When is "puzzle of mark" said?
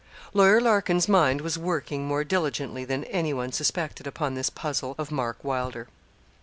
4.49-5.37